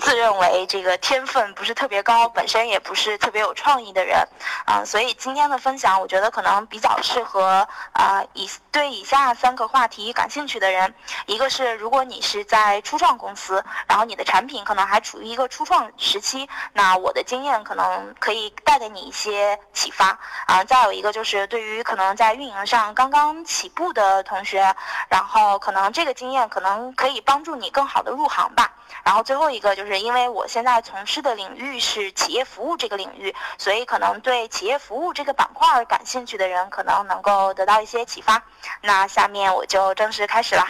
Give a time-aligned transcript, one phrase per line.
[0.00, 4.26] 自认为这个天分不是特别高，本身也不是特别有创意的人，
[4.66, 10.94] 嗯，所以今天的分享，我觉得可能比较适合啊以对以下三个话题感兴趣的人。
[11.26, 20.62] 一个是如果你是在初创公司，然后你的产品可能还处于一个初创时期，那我的经验可能可以带给你一些启发啊。
[20.64, 24.74] 再有一个就是对于可能在运营上刚刚起步的同学，
[25.08, 27.70] 然后可能这个经验可能可以帮助你。
[27.70, 28.68] 更好的入行吧。
[29.04, 38.42] 然后最后一个就是因为我现在从事的领域是企业服务这个领域，所以可能对企业服务这个板块感兴趣的人可能能够得到一些启发。
[38.82, 40.68] 那下面我就正式开始啦。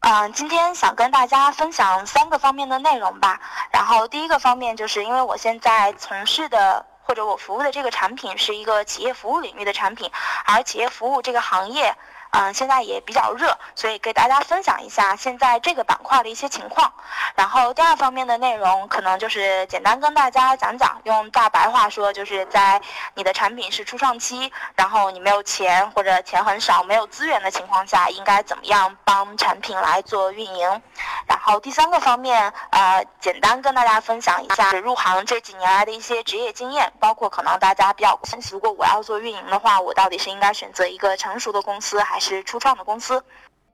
[0.00, 3.38] 嗯，今天想跟大家分享三个方面的内容吧。
[3.70, 10.10] 然后第一个方面就是因为我现在从事的或者我服务的这个产品是一个企业服务领域的产品，
[10.44, 11.94] 而企业服务这个行业。
[12.34, 16.90] 嗯，现在也比较热，所以给大家分享一下现在这个板块的一些情况。
[17.34, 22.80] 然后第二方面的内容，可能就是简单跟大家讲讲，用大白话说，就是在
[23.14, 30.82] 你的产品是初创期，然后你没有钱或者钱很少、没有资源的情况下，应该怎么样帮产品来做运营。
[31.26, 42.21] 然后第三个方面，呃，简单跟大家分享一下入行这几年来的一些职业经验，包括可能大家比较关心，如果我要做运营的话，我到底是应该选择一个成熟的公司还？
[42.22, 43.20] 是初创的公司。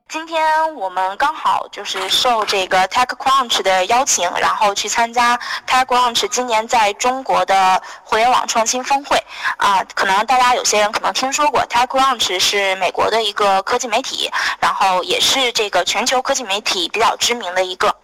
[0.07, 9.23] 今天我们刚好就是受这个 TechCrunch 的邀请，然后去参加 TechCrunch 今年在中国的互联网创新峰会。
[9.57, 17.95] 啊，可能大家有些人可能听说过 TechCrunch 是美国的一个科技媒体，然后也是这个全球科技媒体比较知名的一个。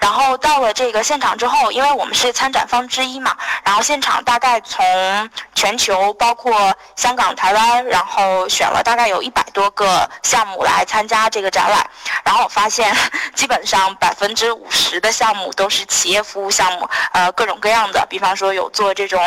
[0.00, 11.88] 然后到了这个现场之后，因为我们是参展方之一嘛，然后现场大概从全球包括香港、台湾，然后选了大概有一百多个项目来参加这个展览。
[12.24, 12.94] 然后我发现，
[13.34, 19.20] 基本上百分之五十的项目都是企业服务项目，呃，各种各样的，比方说有做这种。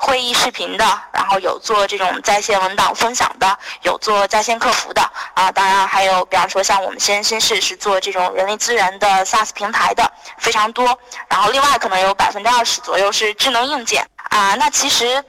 [0.00, 5.02] 会议视频的，然后有做这种在线文档分享的，有做在线客服的
[5.34, 10.98] 啊，当然还有，比方说像我们先先市是做这种人力资源的 SaaS 平台的，非常多。
[11.28, 14.54] 然后另外可能有百分之二十左右是智能硬件啊。
[14.54, 15.22] 那其实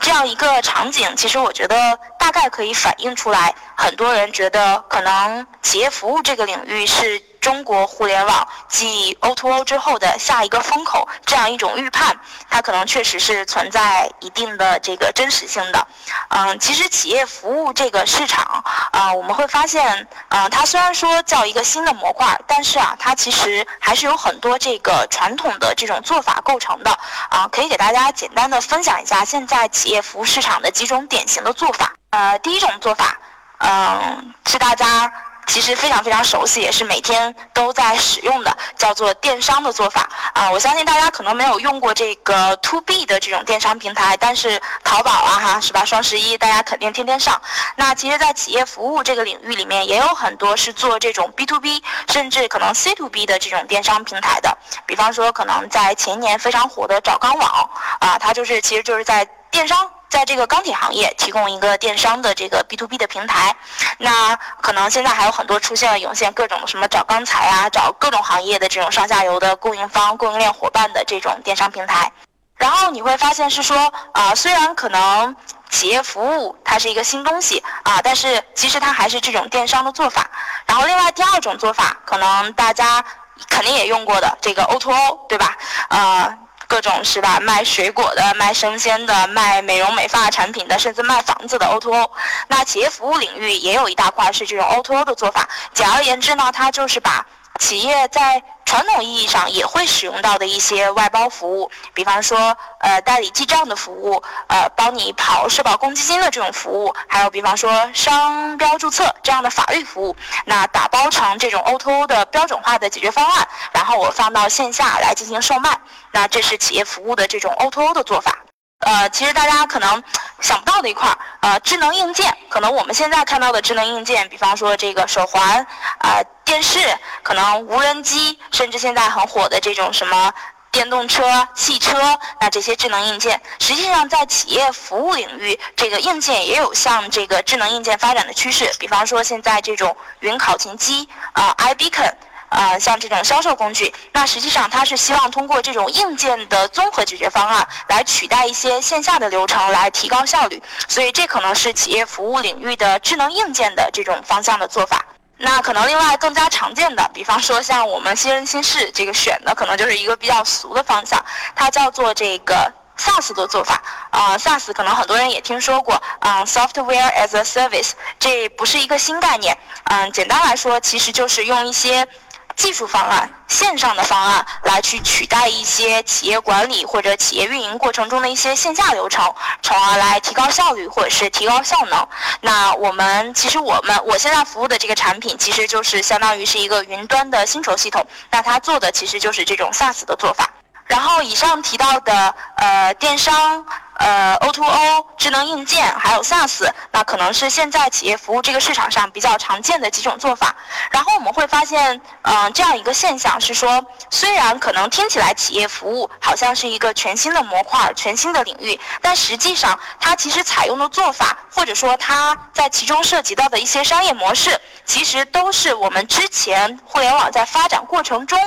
[0.00, 7.22] 这样一个场景，其实我觉得大概可以反映出来，很多人觉得可能企业服务这个领域是。
[7.46, 12.18] 中国互联网继 O2O 之后的下一个风口，这样一种预判，
[12.50, 15.86] 它可能确实是存在一定的这个真实性的。
[16.30, 26.90] 嗯，其实企业服务这个市场啊，我们会发现，嗯，它虽然说叫一个新的模块，但是啊，它其实还是有很多这个传统的这种做法构成的。
[27.30, 31.92] 啊，可以给大家简单的分享一下现在企业服务市场的几种典型的做法。
[32.10, 33.16] 呃，第一种做法，
[33.58, 35.12] 嗯，是大家。
[35.48, 40.50] 其实非常非常熟悉，也是每天都在使用的，叫做电商的做法啊。
[40.50, 45.84] 我相信大家可能没有用过这个 to B 的这种电商平台，但是淘宝啊哈是吧？
[45.84, 47.40] 双十一大家肯定天天上。
[47.76, 54.58] 那其实，在企业服务这个领域里面，也有很多是做这种 B to B，甚至可能 C to B 的这种电商平台的。
[54.84, 59.88] 比方说，可能在前年非常火的找钢网啊，它就是其实就是在电商。
[60.08, 63.54] 在这个钢铁行业提供一个电商的这个 B to B 的平台，
[63.98, 72.10] 那可能现在还有很多出现了涌现各种什么找钢材啊，找各种行业的这种上下游的供应方、供应链伙伴的这种电商平台。
[72.56, 75.36] 然后你会发现是说啊，虽然可能
[75.68, 80.30] 企业服务它是一个新东西啊，但是其实它还是这种电商的做法。
[80.66, 83.04] 然后另外第二种做法，可能大家
[83.50, 85.56] 肯定也用过的这个 O to O，对吧？
[85.90, 86.38] 呃。
[86.68, 87.38] 各种是吧？
[87.40, 92.10] 卖水果的、卖生鲜的、卖美容美发产品的，甚至卖房子的 O2O。
[92.48, 95.48] 那企业服务领域也有一大块是这种 O2O 的做法。
[95.72, 97.24] 简而言之呢，它就是把
[97.58, 115.78] 企业在传统意义上也会使用到的一些外包服务，比方说呃代理记账的服务，呃帮你跑社保公积金的这种服务，还有比方说商标注册这样的法律服务，那打包成这种 O2O 的标准化的解决方案，然后我放到线下来进行售卖。
[116.12, 118.45] 那这是企业服务的这种 O2O 的做法。
[118.80, 120.02] 呃，其实大家可能
[120.40, 125.66] 想不到的一块儿，呃，智能硬件，可能我们现在看到的智能硬件，比方说这个手环，
[125.98, 126.78] 啊，电视，
[127.22, 130.32] 可能无人机，甚至现在很火的这种什么。
[130.72, 138.70] 电动车、汽车，那这些智能硬件，实际上在企业服务领域，这个硬件也有向这个智能硬件发展的趋势。
[138.78, 142.12] 比方说，现在这种云考勤机啊，iBeacon。
[142.48, 150.62] 呃，像这种销售工具，那实际上它是希望通过这种硬件的综合解决方案来取代一些线下的流程，来提高效率。
[150.86, 155.04] 所以这可能是企业服务领域的智能硬件的这种方向的做法。
[155.38, 161.22] 那可能另外更加常见的，比方说像我们新人新事这个选的，可能就是一个比较俗的方向，
[161.54, 163.82] 它叫做这个 SaaS 的做法。
[164.10, 169.58] 啊，SaaS 可能很多人也听说过，啊，Software as a Service，这不是一个新概念。
[169.84, 172.06] 嗯，简单来说，其实就是用一些。
[172.56, 179.32] 技术方案、线上的方案来去取代一些企业管理或者企业运营过程中的一些线下流程，
[179.62, 182.08] 从而来提高效率或者是提高效能。
[182.40, 188.04] 那我们其实我们我现在服务的这个产品，其实就是相当于是一个云端的薪酬系统。
[188.30, 190.50] 那它做的其实就是这种 SaaS 的做法。
[190.86, 193.64] 然后以上提到的呃电商。
[193.98, 200.54] 呃，O2O、智能硬件还有 SaaS，那可能是现在企业服务这个市场上比较常见的几种做法。
[200.90, 218.38] 然后我们会发现，嗯，这样一个现象是说，虽然可能听起来企业服务好像是一个全新的模块、全新的领域，但实际上它其实采用的做法，或者说它在其中涉及到的一些商业模式，其实都是我们之前互联网在发展过程中，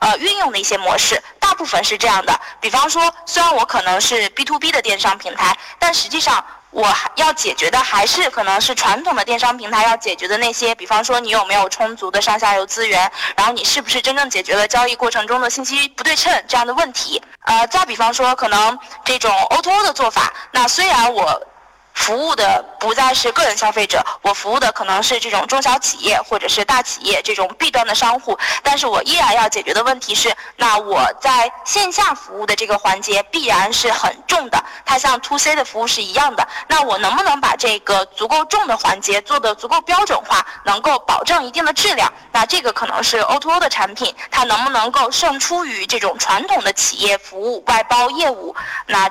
[0.00, 1.22] 呃，运用的一些模式。
[1.40, 2.40] 大部分是这样的。
[2.60, 17.22] 比方说，虽然我可能是 B to B 的电商平台，但实际上我还要解决的还是可能是传统的电商平台要解决的那些，比方说你有没有充足的上下游资源，然后你是不是真正解决了交易过程中的信息不对称这样的问题。
[17.44, 21.40] 呃，再比方说可能这种 O2O 的做法，那虽然我。
[21.98, 42.10] 服务的不再是个人消费者，我服务的可能是这种中小企业或者是大企业这种 B 端的商户，但是我依然要解决的问题是，那我在线下服务的这个环节必然是很重的，它像 To C 的服务是一样的，那我能不能把这个足够重的环节做得足够标准化，能够保证一定的质量？
[42.32, 48.54] 那这个可能是 O to O 的产品，它能不能够胜出于这种传统的企业服务外包业务？
[48.86, 49.10] 那。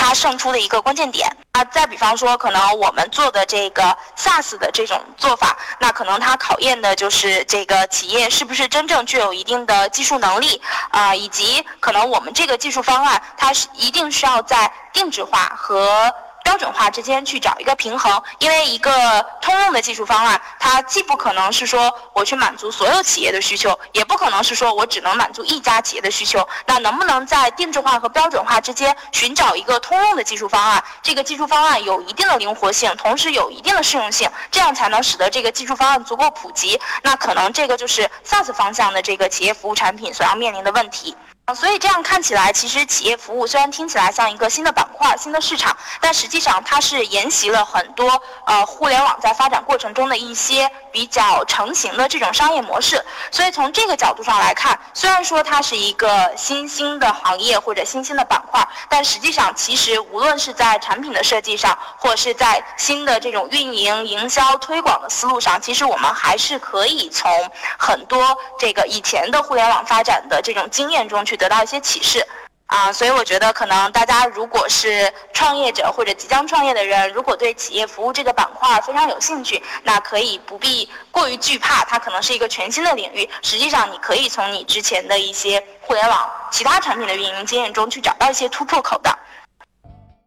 [0.00, 10.60] 它胜出的一个关键点啊，再比方说，可能我们做的这个 SaaS 的这种做法，那可能它考验的就是这个企业是不是真正具有一定的技术能力
[10.90, 16.10] 啊，以及可能我们这个技术方案，它是一定需要在定制化和。
[16.42, 26.46] 标准化之间去找一个平衡，因为一个通用的技术方案，它既不可能是说我去满足所有企业的需求，也不可能是说我只能满足一家企业的需求。
[26.66, 30.82] 那能不能在定制化和标准化之间寻找一个通用的技术方案？
[31.02, 36.80] 这个技术方案有一定的灵活性，同时有一定的适用性，这样才能使得这个技术方案足够普及。
[37.02, 41.16] 那可能这个就是 SaaS 方向的这个企业服务产品所要面临的问题。
[41.54, 53.04] 所以这样看起来，其实企业服务虽然听起来像一个新的板块、新的市场，但实际上它是沿袭了很多呃互联网在发展过程中的一些比较成型的这种商业模式。
[53.32, 67.28] 所以从这个角度上来看，虽然说它是一个新兴的行业或者新兴的板块，但实际上其实无论是在产品的设计上，或是在新的这种运营、营销、推广的思路上，其实我们还是可以从
[67.76, 71.40] 很多这个以前的互联网发展的这种经验中去。
[71.40, 72.22] 得到一些启示，
[72.70, 83.28] 啊，所以我觉得可能大家如果是创业者或者即将创业的人，如果对企业服务这个板块非常有兴趣，那可以不必过于惧怕，它可能是一个全新的领域。
[83.42, 89.18] 实际上，你可以从你之前的一些互联网其他产品的运营经验中去找到一些突破口的。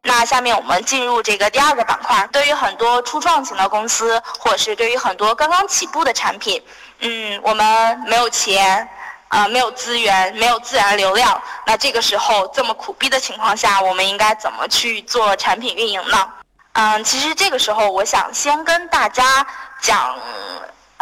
[0.02, 6.62] 那下面我们进入这个第二个板块，对于很多初创型的公司，或者是对于很多刚刚起步的产品，
[7.00, 8.86] 嗯，我们没有钱。
[9.34, 16.30] 啊，没有资源，没有自然流量，那这个时候这么苦逼的情况下，我们应该怎么去做产品运营呢？
[16.74, 19.44] 嗯，其实这个时候我想先跟大家
[19.82, 20.16] 讲。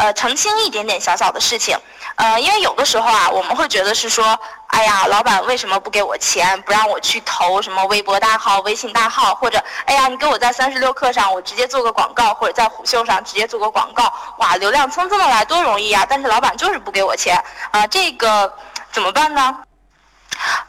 [0.01, 1.77] 呃，澄清一点点小小的事情，
[2.15, 16.03] 呃，因为有的时候啊，我们会觉得是说，哎呀，老板为什么不给我钱，不让我去投什么微博大号、微信大号，或者，哎呀，你给我在三十六课上我直接做个广告，或者在虎嗅上直接做个广告，哇，流量蹭蹭的来，多容易啊！
[16.09, 17.39] 但是老板就是不给我钱，
[17.69, 18.51] 啊，这个
[18.91, 19.55] 怎么办呢？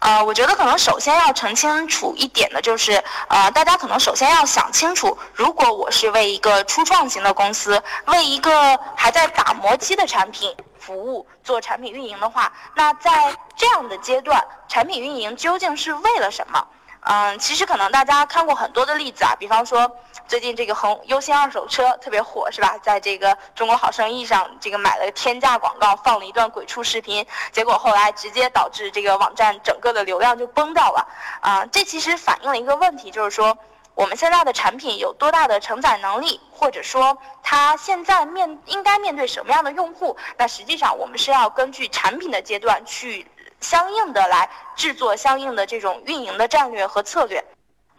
[0.00, 16.66] 呃，我觉得可能首先要澄清楚一点的就是，呃，大家可能首先要想清楚，如果我是为一个初创型的公司，为一个还在打磨期的产品服务做产品运营的话，那在这样的阶段，产品运营究竟是为了什么？
[17.04, 19.90] 嗯，其实可能大家看过很多的例子啊，比方说，
[20.28, 22.78] 最近这个恒优星二手车特别火，是吧？
[22.78, 31.06] 在这个中国好生意上，这个买了天价广告，放了一段鬼畜视频，结果后来直接导致这个网站整个的流量就崩掉了。
[31.40, 33.56] 啊，这其实反映了一个问题，就是说
[33.94, 40.16] 我们现在的产品有多大的承载能力，或者说它现在面应该面对什么样的用户？
[40.38, 43.26] 那实际上我们是要根据产品的阶段去
[43.60, 47.44] 相应的来制作相应的这种运营的战略和策略。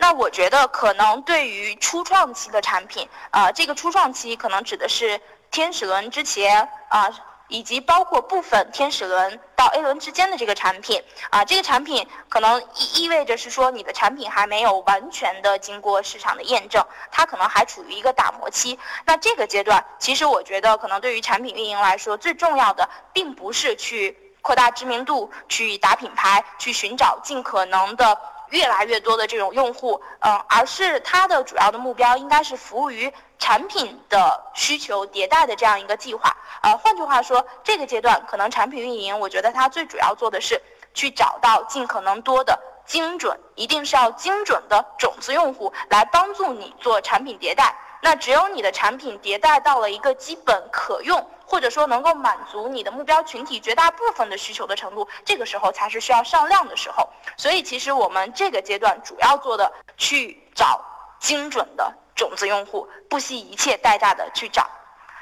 [0.04, 5.18] 那我觉得可能对于初创期的产品，啊，这个初创期可能指的是
[5.50, 7.10] 天使轮之前啊，
[7.48, 18.78] 以及包括部分天使轮到 A 轮之间的这个产品，啊，这个产品可能意意味着是说你的产品还没有完全的经过市场的验证，它可能还处于一个打磨期。
[19.06, 28.20] 那这个阶段，其实我觉得可能对于产品运营来说，最重要的并不是去扩大知名度、去打品牌、去寻找尽可能的。
[28.54, 36.38] 越来越多的这种用户，嗯，而是它的主要的目标应该是服务于产品的需求迭代的这样一个计划。
[36.62, 40.62] 呃，换句话说，这个阶段可能产品运营，我觉得它最主要做的是
[40.94, 47.76] 去找到尽可能多的精准，一定是要精准的种子用户来帮助你做产品迭代。
[48.04, 51.28] 那只有你的产品迭代到了一个基本可用。
[51.46, 57.08] 或者说能够满足你的目标群体绝大部分的需求的程度，这个时候才是需要上量的时候。
[57.38, 60.82] 所以其实我们这个阶段主要做的去找
[61.20, 64.68] 精准的种子用户，不惜一切代价的去找。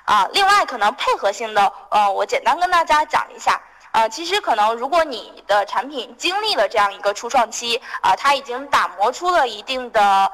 [0.06, 3.62] 啊，另外可能配合性的，呃，我简单跟大家讲一下。
[3.92, 10.32] 啊，其实可能如果你的产品经历了这样一个初创期，啊，它已经打磨出了一定的。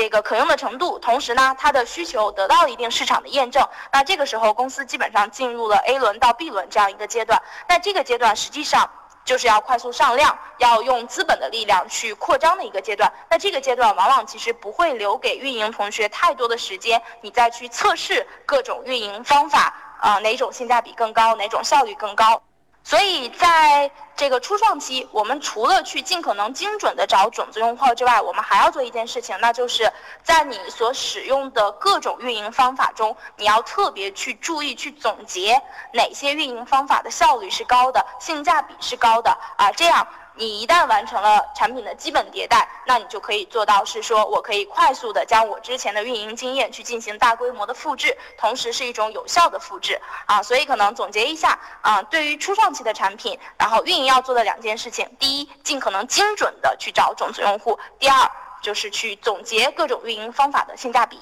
[0.00, 3.62] 这个可用的程度，同时呢，它的需求得到了一定市场的验证。
[3.92, 7.38] 那这个时候，公司基本上进入了 A 轮到 B 轮这样一个阶段。
[7.68, 8.90] 那这个阶段实际上
[9.26, 13.12] 就是要快速上量，要用资本的力量去扩张的一个阶段。
[13.28, 22.40] 那这个阶段往往其实不会留给运营同学太多的时间，你再去测试各种运营方法啊，哪种性价比更高，哪种效率更高。
[22.82, 29.90] 所以在这个初创期，我们除了去尽可能精准的找种子用户之外，我们还要做一件事情，那就是
[30.22, 35.60] 在你所使用的各种运营方法中，你要特别去注意去总结
[35.92, 40.06] 哪些运营方法的效率是高的，性价比是高的啊，这样。
[40.40, 50.42] 你一旦完成了产品的基本迭代，那你就可以做到是说我可以快速的将我之前的运营经验去进行大规模的复制，同时是一种有效的复制啊。
[50.42, 58.30] 所以可能总结一下啊，对于初创期的产品，然后运营要做的两件事情：第一，尽可能精准的去找种子用户；第二，
[58.62, 61.20] 就是去总结各种运营方法的性价比。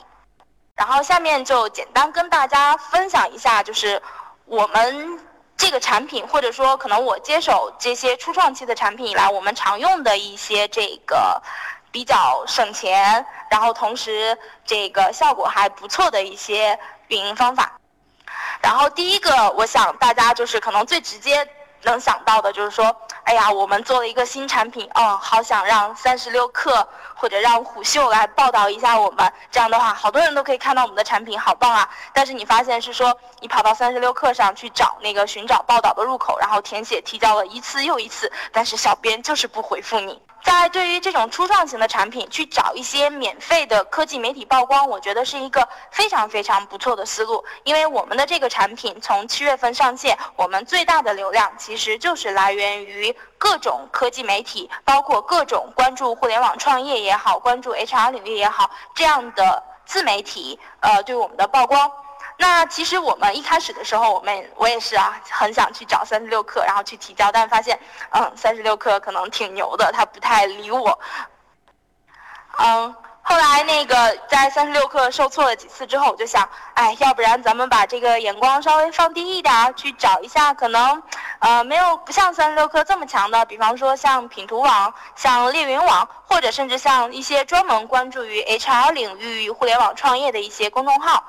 [0.77, 4.01] 然后下面就简单跟大家分享一下，就是
[4.45, 5.19] 我们。
[5.59, 11.43] 这个产品，或者说可能我接手这些初创期的产品以来，我们常用的一些这个
[11.93, 17.79] 比较省钱，然后同时这个效果还不错的一些运营方法。
[18.63, 21.47] 然后第一个，我想大家就是可能最直接。
[21.83, 22.95] 能想到的就是说，
[23.25, 29.33] 哎呀，我们做了一个新产品，哦，好想让三十六氪或者让虎嗅来报道一下我们。
[29.51, 31.89] 这样的话，好多人都可以看到我们的产品，好棒啊！
[32.13, 40.21] 但是你发现是说，你跑到三十六氪上去找那个寻找报道的入口，然后填写提交了一次又一次，但是小编就是不回复你。
[40.49, 47.45] 在对于这种初创型的产品，去找一些免费的科技媒体曝光，我觉得是一个非常非常不错的思路。
[47.65, 61.93] 因为我们的这个产品从七月份上线，我们最大的流量其实就是来源于各种科技媒体，包括各种关注互联网创业也好，关注 HR 领域也好，这样的自媒体，呃，对我们的曝光。
[62.41, 67.79] 那其实我们一开始的时候，我们我也是啊，很想去找三十六氪，然后去提交，但发现，
[68.11, 70.97] 嗯，三十六氪可能挺牛的，他不太理我。
[72.59, 81.03] 嗯，后来那个在三十六氪受挫了几次之后，我就想，哎，要不然咱们把这个眼光稍微放低一点，去找一下可能，
[81.41, 91.25] 呃，没有不像三十六氪这么强的，比方说像品图网、像猎云网，或者甚至像一些专门关注于 HR 领域、互联网创业的一些公众号。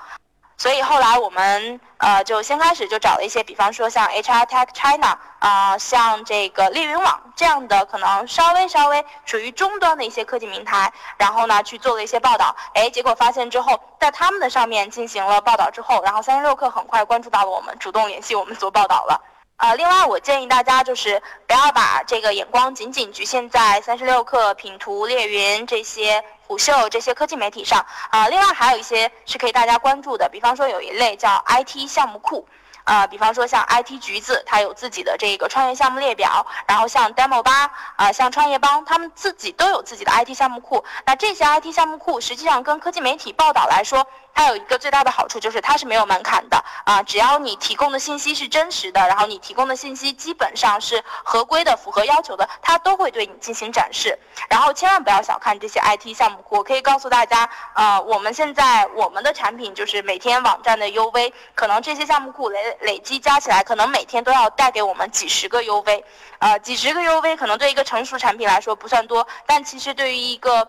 [0.60, 19.22] 所以后来我们呃就先开始就找了一些，比方说像 HR Tech China 啊，像这个猎云网这样的可能稍微稍微属于中端的一些科技平台，然后呢去做了一些报道，哎，结果发现之后，在他们的上面进行了报道之后，然后三十六氪很快关注到了我们，主动联系我们做报道了。
[19.60, 26.24] 啊，另外我建议大家就是不要把这个眼光仅仅局限在三十六氪、品图、猎云这些。
[26.50, 32.44] 虎嗅这些科技媒体上啊，另外还有一些是可以大家关注的，比方说有一类叫 IT 项目库，
[32.86, 40.84] 啊，比方说像 IT 橘子，它有自己的这个创业项目列表，然后像 Demo 八啊，像创业邦，他们自己都有自己的 IT 项目库。
[41.06, 44.08] 那这些 IT 项目库实际上跟科技媒体报道来说，
[44.40, 54.18] 它有一个最大的好处就是它是没有门槛的啊，只要你提供的信息是真实的，然后你提供的信息基本上是合规的、符合要求的，它都会对你进行展示。
[54.50, 66.02] 然后千万不要小看这些 IT 项目库，我可以告诉大家，呃，我们现在我们的产品就是每天网站的 UV，可能这些项目库累累积加起来，可能每天都要带给我们几十个 UV，
[66.40, 70.66] 呃，几十个 UV 可能对一个成熟产品来说不算多，但其实对于一个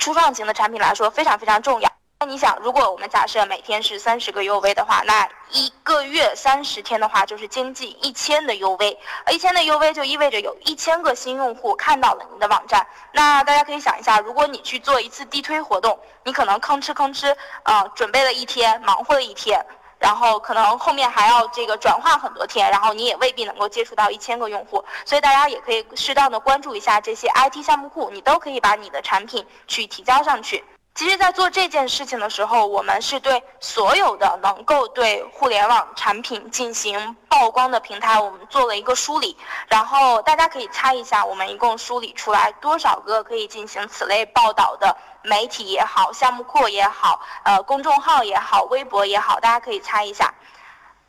[0.00, 1.87] 初创型的产品来说非常非常重要。
[2.20, 8.96] 那你想，如果我们假设每天是三十个 UV 的话，那一个月三十天的话，就是将近一千的 UV。
[9.30, 12.84] 一千的 UV 就意味着有一千个新用户看到了你的网站。
[13.12, 17.32] 那大家可以想一下，如果你去做一次地推活动，你可能吭哧吭哧，
[17.62, 19.64] 呃，准备了一天，忙活了一天，
[20.00, 24.84] 然后可能后面还要这个转化很多天，然后你也未必能够接触到一千个用户。
[25.04, 30.64] 所以大家也可以适当的关注一下这些 IT 项目库，你都可以把你的产品去提交上去。
[30.98, 39.36] 其实，在做这件事情的时候，我们是对所有的能够对互联网产品进行曝光的平台，我们做了一个梳理。
[39.68, 50.34] 然后大家可以猜一下，我们一共梳理出来多少个可以进行此类报道的媒体也好、项目库也好、呃公众号也好、微博也好，大家可以猜一下。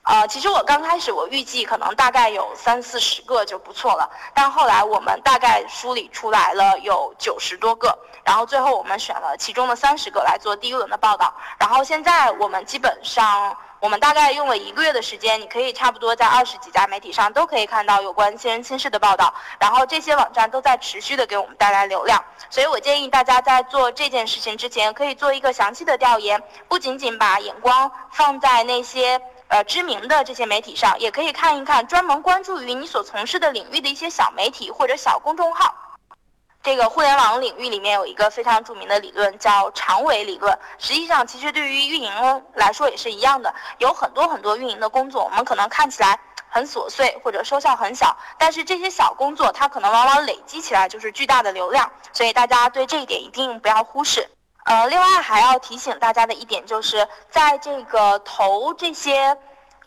[0.09, 29.21] 呃，其实我刚开始我预计可能大概有三四十个就不错了，但后来我们大概梳理出来了有九十多个，然后最后我们选了其中的三十个来做第一轮的报道，然后现在我们基本上我们大概用了一个月的时间，你可以差不多在二十几家媒体上都可以看到有关新人亲事的报道，然后这些网站都在持续的给我们带来流量，所以我建议大家在做这件事情之前，可以做一个详细的调研，不仅仅把眼光放在那些。
[29.49, 35.73] 呃，知名的这些媒体上也可以看一看，专门关注于你所从事的领域的一些小媒体或者小公众号。
[36.61, 40.55] 这个互联网领域里面有一个非常著名的理论，叫长尾理论。
[40.77, 51.89] 实际上，其实对于运营来说也是一样的，有很多很多运营的工作，我们可能看起来很琐碎或者收效很小，但是这些小工作它可能往往累积起来就是巨大的流量。
[52.13, 54.29] 所以大家对这一点一定不要忽视。
[54.65, 59.35] 呃，另外还要提醒大家的一点就是，在这个投这些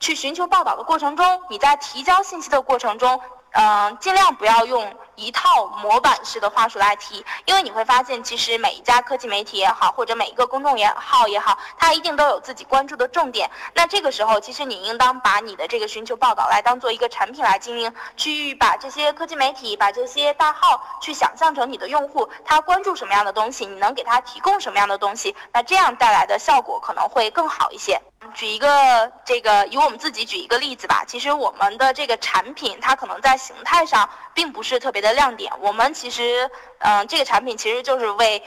[0.02, 3.20] 去寻求报道的过程中，你在提交信息的过程中，
[3.52, 4.92] 嗯，尽量不要用。
[5.22, 13.50] 一套模板式的话术来提，因为你会发现，其实每一家科技媒体也好，或者每一个公众也号也好，它一定都有自己关注的重点。
[13.74, 28.00] 那这个时候，其实你应当把你的这个寻求报道来当做一个产品来经营，去把这些科技媒体、把这些大号去想象成你的用户，他关注什么样的东西，你能给他提供什么样的东西，那这样带来的效果可能会更好一些。
[28.34, 31.04] 举一个这个，以我们自己举一个例子吧。
[31.06, 35.52] 其实我们的这个产品，它可能在形态上并不是特别的亮点。
[35.60, 38.42] 我们其实，嗯，这个产品其实就是为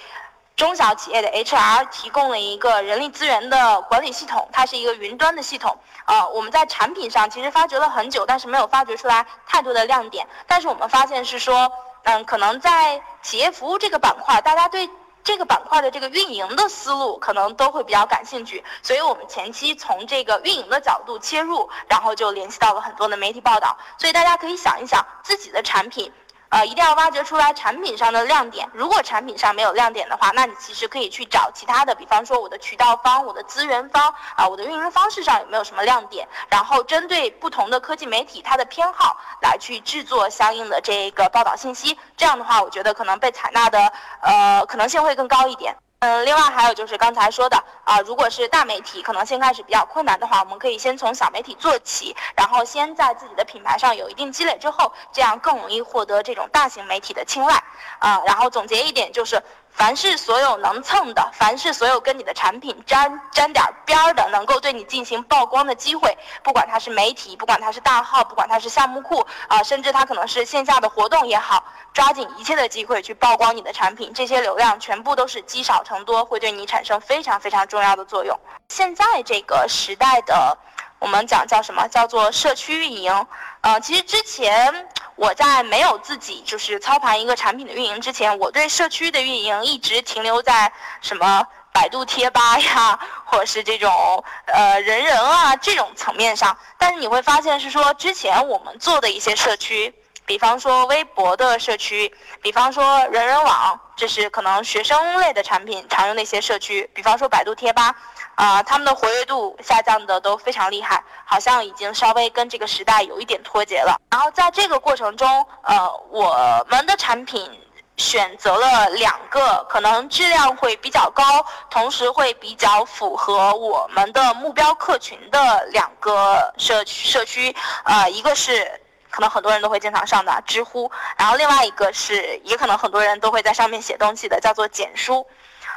[0.55, 5.77] 中小企业的 HR 提供了一个人力资源的管理系统，它是一个云端的系统。
[6.05, 10.27] 呃，我们在产品上其实发掘了很久，但是没有发掘出来太多的亮点。
[10.47, 11.71] 但是我们发现是说，
[12.03, 14.89] 嗯，可能在企业服务这个板块，大家对。
[15.25, 23.75] 这个板块的这个运营的思路可能都会比较感兴趣，所以我们前期从这个运营的角度切入，然后就联系到了很多的媒体报道。
[23.97, 26.13] 所以大家可以想一想自己的产品。
[26.55, 28.65] 呃，一定要挖掘出来产品上的亮点。
[28.71, 34.01] 如果产品上没有亮点的话，那你其实可以去找其他的，比方说我的渠道方、我的资源方
[34.37, 41.99] 啊，我的运营方式上有没有什么亮点，然后针对不同的科技媒体它的偏好来去制作相应的这个报道信息。
[42.15, 43.91] 这样的话，我觉得可能被采纳的
[44.21, 45.75] 呃可能性会更高一点。
[45.99, 57.63] 嗯，另外还有就是刚才说的啊，如果是大媒体，可能先开始比较困难的话，我们可以先从小媒体做起，然后先在自己的品牌上有一定积累之后，这样更容易获得这种大型媒体的青睐。
[57.99, 59.41] 啊，然后总结一点就是。
[59.75, 71.61] 凡是所有能蹭的，凡是所有跟你的产品沾沾点边儿的，能够对你进行曝光的机会，不管它是媒体，不管它是大号，不管它是项目库啊，甚至它可能是线下的活动也好，
[71.93, 78.39] 抓紧一切的机会去曝光你的产品，这些流量全部都是积少成多，会对你产生非常非常重要的作用。
[78.69, 80.57] 现在这个时代的，
[80.99, 81.85] 我们讲叫什么？
[81.89, 83.27] 叫做社区运营。
[83.59, 84.87] 呃，其实之前。
[85.15, 96.57] 我在没有自己就是操盘一个产品的运营之前，我对社区的运营一直停留在什么百度贴吧呀，或者是这种呃人人啊这种层面上。
[96.77, 99.93] 但是你会发现是说，之前我们做的一些社区，
[100.25, 102.11] 比方说微博的社区，
[102.41, 107.95] 比方说人人网，这是可能学生类的产品常用的一些社区，比方说百度贴吧。
[108.35, 113.97] 啊，他们的活跃度下降的都非常厉害，好像已经稍微跟这个时代有一点脱节了。
[114.11, 117.49] 然后在这个过程中，呃，我们的产品
[117.95, 121.23] 选择了两个可能质量会比较高，
[121.69, 128.69] 同时会比较符合我们的目标客群的两个社区社区，呃，一个是
[129.15, 135.25] 可能很多人都会经常上的知乎，然后另外一个是也可能很多人都会在上面写东西的，叫做简书。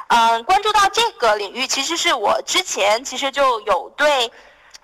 [0.08, 4.32] 嗯，关注到这个领域，其实是我之前其实就有对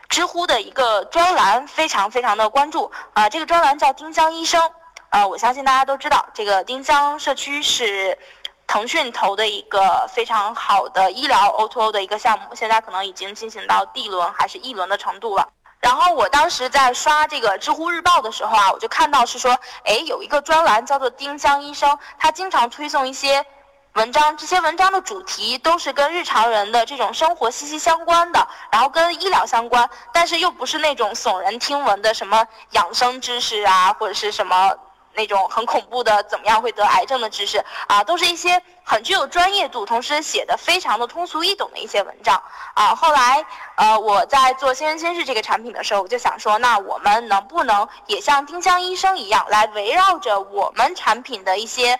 [0.08, 3.28] 知乎的一个专栏非常非常的关注啊。
[3.28, 4.70] 这个专栏叫丁香医生，
[5.10, 8.16] 呃，我相信大家都知道，这个丁香社区是
[8.68, 15.48] 腾讯投的一个非常好的医疗 O2O 的一个项目，现在可能已经进行到 D 轮还是 E 轮的程度了。
[15.84, 19.52] 然后我当时在刷这个知乎日报的时候啊，我就看到是说，
[19.84, 23.44] 哎，有一个专栏叫做丁香医生，他经常推送一些。
[23.92, 34.72] 文章这些文章的主题都是跟日常人的这种生活息息相关的，然后跟医疗相关，但是又不是那种耸人听闻的什么养生知识啊，或者是什么
[35.14, 42.42] 那种很恐怖的怎么样会得癌症的知识啊，都是一些很具有专业度，同时写的非常的通俗易懂的一些文章
[42.74, 42.94] 啊。
[42.94, 43.44] 后来
[43.76, 51.98] 呃我在做新人新事这个产品的时候，我就想说，那我们能不能也像丁香医生一样，来围绕着我们产品的一些。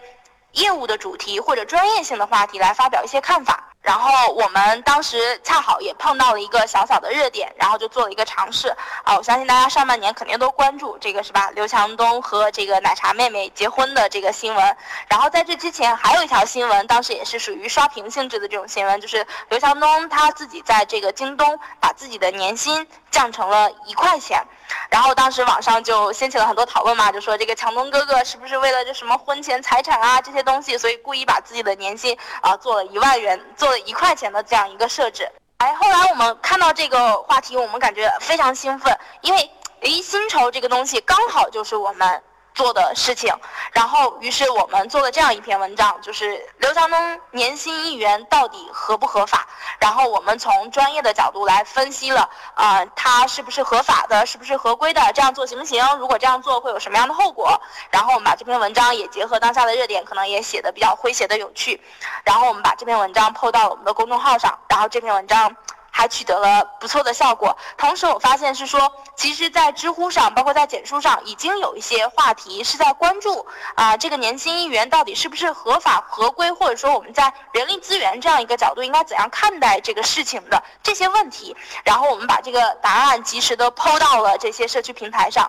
[0.55, 9.15] 业务的主题或者专业性的话题来发表一些看法，然后我们当时恰好也碰到了一个小小的热点，然后就做了一个尝试啊。
[9.15, 11.51] 我相信大家上半年肯定都关注这个是吧？
[11.51, 14.77] 刘强东和这个奶茶妹妹结婚的这个新闻。
[15.07, 24.43] 然后在这之前还有一条新闻，当时也是属于刷屏性质的这种新闻，就是刘强东他自己在这个京东把自己的年薪降成了一块钱。
[24.91, 35.31] 然后当时网上就掀起了很多讨论嘛，就说这个强东哥哥是不是为了这什么婚前财产啊这些东西，所以故意把自己的年薪啊做了一万元，做了一块钱的这样一个设置。
[35.59, 39.51] 哎，后来我们看到这个话题，我们感觉非常兴奋，因为
[39.83, 42.23] 哎薪酬这个东西刚好就是我们。
[42.55, 43.35] 做的事情，
[43.73, 49.47] 然后于是我们做了这样一篇文章，就是刘强东年薪一元到底合不合法？
[49.81, 55.01] 然后我们从专业的角度来分析了，呃，他是不是合法的，是不是合规的？
[55.13, 55.85] 这样做行不行？
[55.99, 57.61] 如果这样做会有什么样的后果？
[57.91, 61.81] 然后我们把这篇文章也结合当下的热点，可能也写的比较诙谐的有趣，
[62.25, 65.55] 然后我们把这篇文章 PO 到我们的公众号上，然后这篇文章。
[65.97, 67.57] 还取得了不错的效果。
[67.79, 81.57] 同时，我发现是说，其实，在知乎上，包括在简书上，已经有一些话题是在关注啊，这个年薪一元到底是不是合法合规，或者说我们在人力资源这样一个角度应该怎样看待这个事情的这些问题。
[81.85, 85.49] 然后，我们把这个答案及时的抛到了这些社区平台上。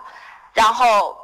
[0.52, 1.16] 然后，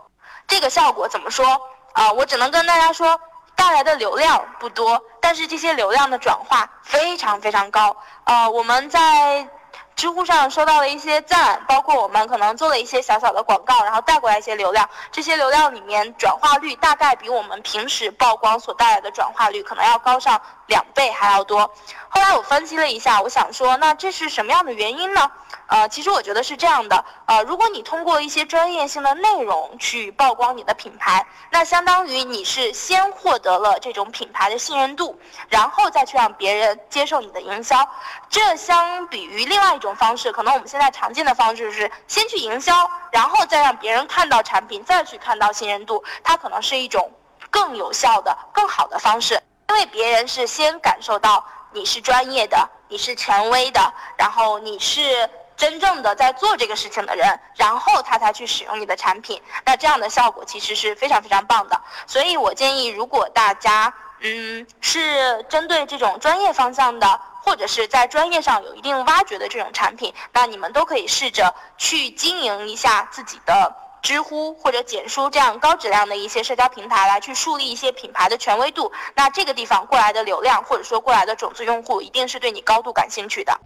[0.49, 1.47] 这个效果怎么说
[1.93, 2.11] 啊？
[2.11, 3.21] 我只能跟大家说。
[3.55, 7.97] 带来的流量不多，但是这些流量的转化非常非常高。
[8.25, 9.49] 呃，我们在
[9.95, 14.89] 知乎上收到了一些赞，包括我们可能做了一些小小的广告，然后带过来一些流量。
[15.11, 21.71] 这些流量里面转化率大概比我们平时曝光所带来的转化率可能要高上两倍还要多。
[22.09, 25.31] 后来我分析了一下，我想说，那这是什么样的原因呢？
[25.73, 37.89] 呃，其实我觉得是这样的，呃，如果你通过一些专业性的内容去曝光你的品牌，那相当于你是先获得了这种品牌的信任度，然后再去让别人接受你的营销。
[38.29, 47.11] 这相比于另外一种方式，可能我们现在常见的方式是先去营销，然后再让别人看到产品，再去看到信任度，它可能是一种
[47.49, 53.81] 更有效的、更好的方式，因为别人是先感受到你是专业的，你是权威的，
[54.19, 55.27] 然后你是。
[55.57, 61.81] 真正的在做这个事情的人，然后他才去使用你的产品，那这样的效果其实是非常非常棒的。
[62.07, 78.93] 所以我建议，如果大家嗯是针对这种专业方向的，或者是在专业上有一定挖掘的这种产品，那你们都可以试着去经营一下自己的知乎或者简书这样高质量的一些社交平台，来去树立一些品牌的权威度。
[79.15, 83.61] 那这个地方过来的流量，或者说过来的种子用户，一定是对你高度感兴趣的。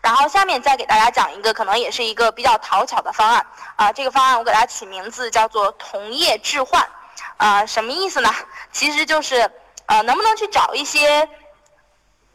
[0.00, 3.44] 然后下面再给大家讲一个，可能也是一个比较讨巧的方案
[3.76, 3.92] 啊。
[3.92, 6.88] 这个方案我给它起名字叫做“同业置换”，
[7.36, 8.32] 啊，什么意思呢？
[8.70, 9.50] 其实就是，
[9.86, 11.28] 呃，能不能去找一些，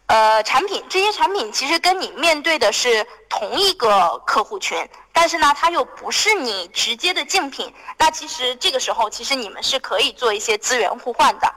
[0.08, 7.74] 呃，产品，这些产品其实跟你面对的是同一个客户群，但是呢，它又不是你直接的竞品。
[7.98, 11.54] 那其实这个时候，其实你们是可以做一些资源互换的。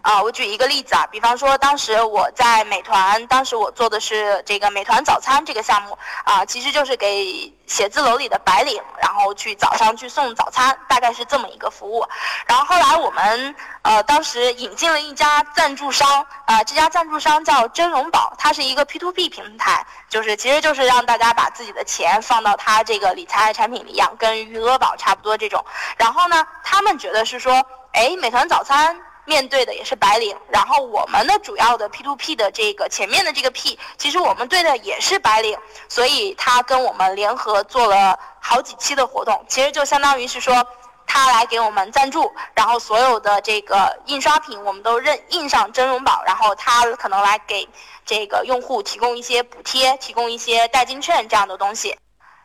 [0.00, 12.06] 啊，我举一个例子啊，比方说当时我在美团，当时我做的是这个美团早餐这个项目啊，其实就是给写字楼里的白领，然后去早上去送早餐，大概是这么一个服务。
[12.46, 25.62] 然后后来我们呃当时引进了一家赞助商啊，这家赞助商叫真荣宝，它是一个 P to P 平台，就是其实就是让大家把自己的钱放到它这个理财产品里一样，跟余额宝差不多这种。
[25.98, 27.52] 然后呢，他们觉得是说，
[27.92, 28.98] 哎，美团早餐。
[29.28, 40.66] 面对的也是白领，然后我们的主要的 P to P 的这个前面的这个 P，其实我们对的也是白领，所以他跟我们联合做了好几期的活动，其实就相当于是说
[41.06, 47.68] 他来给我们赞助，然后所有的这个印刷品我们都认印上真荣宝，然后他可能来给
[48.06, 51.94] 这个用户提供一些补贴，提供一些代金券这样的东西。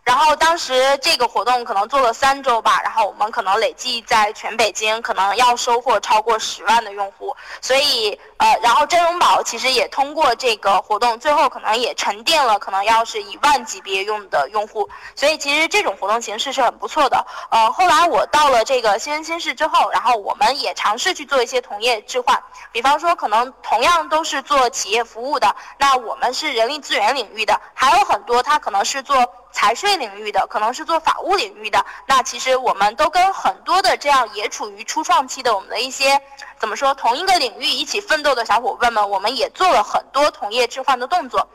[0.04, 17.26] 然后当时这个活动可能做了三周吧，然后我们可能累计在全北京可能要收获超过十万的用户，所以呃，然后真荣宝其实也通过这个活动，最后可能也沉淀了可能要是一万级别用的用户，所以其实这种活动形式是很不错的。
[17.50, 29.16] 呃，后来我到了这个新人新事之后，然后我们也尝试去做一些同业置换，比方说可能同样都是做企业服务的，那我们是人力资源领域的，还有很多他可能是做。
[29.54, 36.20] 财税领域的可能是做法务领域的，那其实我们都跟很多的这样也处于初创期的我们的一些
[36.60, 41.48] 怎么说同一个领域一起奋斗的小伙伴们，我们也做了很多同业置换的动作。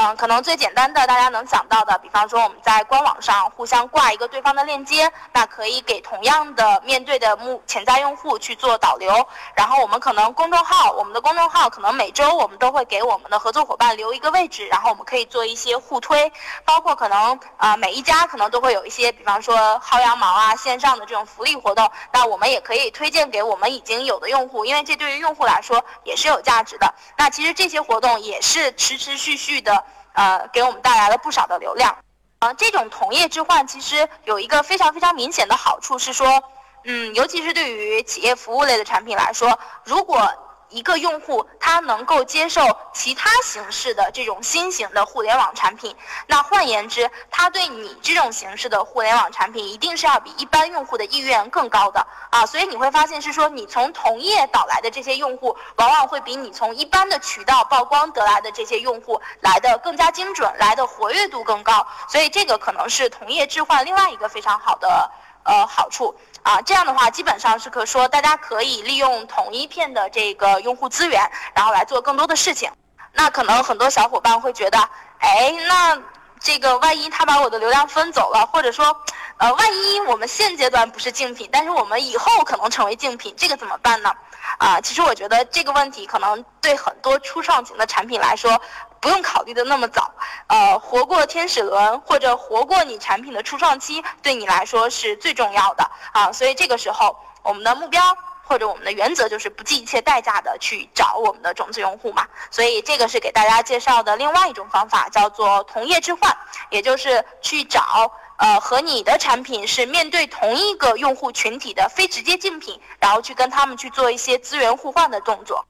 [0.00, 9.12] 嗯，可能最简单的大家能想到的，比方说我们在官网上互相挂一个对方的链接，那可以给同样的面对的目潜在用户去做导流。
[9.56, 16.32] 然后我们可能公众号，我们的公众号可能每周我们都会给我们的合作伙伴留一个位置，然后我们可以做一些互推，
[16.64, 26.94] 包括可能啊每一家可能都会有一些，比方说薅羊毛啊线上的这种福利活动，那我们也可以推荐给我们已经有的用户，因为这对于用户来说也是有价值的。
[27.16, 29.84] 那其实这些活动也是持持续续的。
[30.14, 31.96] 呃，给我们带来了不少的流量，
[32.40, 36.42] 呃，这种同业置换其实有一个非常非常明显的好处是说，
[36.84, 40.30] 嗯，尤其是对于企业服务类的产品来说，如果。
[40.70, 42.60] 一个用户他能够接受
[42.92, 45.94] 其他形式的这种新型的互联网产品，
[46.26, 52.06] 那换言之，他对你这种形式的互联网产品一定是要比一般用户的意愿更高的。
[52.30, 65.10] 啊，所以你会发现是说，你从同业导来的这些用户，往往会比你从一般的渠道曝光得来的这些用户来的更加精准，来的活跃度更高，所以这个可能是同业置换另外一个非常好的
[65.48, 66.14] 呃好处。
[66.44, 71.20] 啊，这样的话基本上是可说，大家可以利用同一片的这个用户资源，
[71.54, 72.70] 然后来做更多的事情。
[73.12, 74.78] 那可能很多小伙伴会觉得，
[75.18, 76.00] 哎，那
[76.40, 78.96] 这个万一他把我的流量分走了，或者说，
[79.38, 84.10] 呃，万一我们现阶段不是竞品，但是我们以后可能成为竞品，这个怎么办呢？
[84.58, 88.58] 啊，其实我觉得这个问题可能对很多初创型的产品来说。
[89.00, 90.10] 不用考虑的那么早，
[90.48, 96.32] 呃，活过天使轮或者活过你产品的初创期，对你来说是最重要的啊。
[96.32, 98.02] 所以这个时候，我们的目标
[98.42, 102.26] 或者我们的原则就是不计一切代价的去找我们的种子用户嘛。
[102.50, 106.36] 所以这个是给大家介绍的另外一种方法，叫做同业置换，
[106.70, 115.64] 也就是去找呃和你的产品是面对同一个用户群体的非直接竞品，然后去跟他们去做一些资源互换的动作。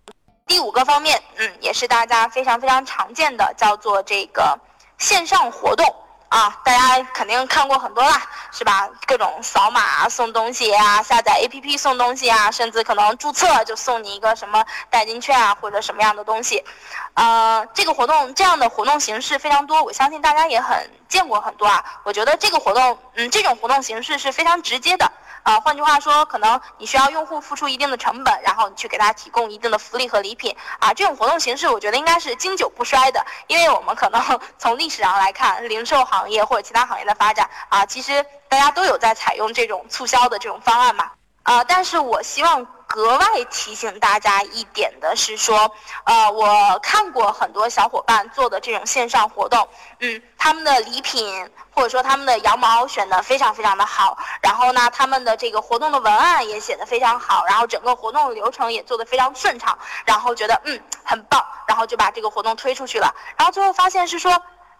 [0.48, 4.58] 第五个方面，嗯，也是大家非常非常常见的，叫做这个
[4.96, 5.94] 线上活动
[6.30, 8.88] 啊，大家肯定看过很多啦，是吧？
[9.06, 16.64] 各种扫码送东西啊，下载 APP 送东西啊，甚至可能注册就送你一个什么代金券啊，或者什么样的东西，
[17.12, 21.84] 呃，这个活动这样的活动形式非常多，我相信大家也很见过很多啊。
[22.04, 25.12] 我觉得这个活动，嗯，这种活动形式是非常直接的。
[25.42, 30.92] 啊，换句话说，可能你需要用户付出一定的成本，然后你去给他提供一定的福利和礼品啊。
[30.92, 34.22] 这种活动形式，我觉得应该是经久不衰的，因为我们可能
[34.58, 41.10] 从历史上来看，零售行业或者其他行业的发展啊，其实大家都有在采用这种促销的这种方案嘛。
[41.42, 42.66] 啊，但是我希望。
[42.98, 45.70] 格外提醒大家一点的是说，
[46.02, 49.68] 呃，我看过很多小伙伴做的这种线上活动，
[50.00, 64.32] 嗯，他们的礼品或者说他们的羊毛选的非常非常的好，然后呢，他们的这个活动的文案也写的非常好，然后整个活动流程也做的非常顺畅，然后觉得嗯很棒，然后就把这个活动推出去了，然后最后发现是说，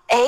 [0.09, 0.19] 哎，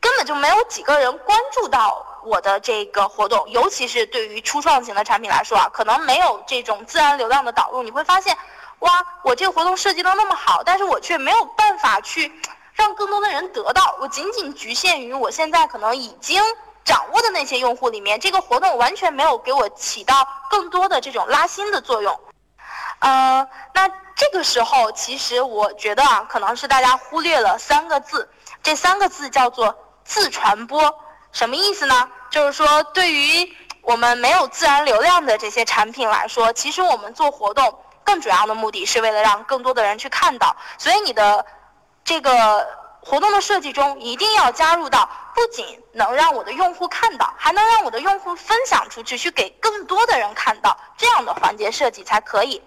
[0.00, 2.02] 根本就没有几个人关注到。
[2.24, 8.36] 我的这个活动，尤其是对于初创型的产品来说啊，可能没有这种自然流量的导入，你会发现，
[8.80, 8.90] 哇，
[9.22, 12.32] 我这个活动设计的那么好，但是我却没有办法去
[12.72, 16.42] 让更多的人得到，我仅仅局限于我现在可能已经
[16.84, 22.20] 掌握的那些用户里面，这个活动完全没有给我起到更多的这种拉新的作用。
[23.00, 28.28] 呃，那这个时候其实我觉得啊，可能是大家忽略了三个字，
[28.62, 31.03] 这三个字叫做自传播。
[31.34, 32.08] 什么意思呢？
[32.30, 40.54] 就是说，对于我们没有自然流量的这些产品来说，其实我们做活动更主要的目的是为了让更多的人去看到。
[40.78, 41.44] 所以你的
[42.04, 42.64] 这个
[43.00, 52.62] 活动的设计中一定要加入到，不仅能让我的用户看到，还能让我的用户分享出去，去给更多的人看到，这样的环节设计才可以。